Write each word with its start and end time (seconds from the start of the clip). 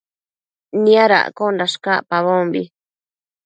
Niadaccosh 0.81 1.75
cacpabombi 1.83 2.61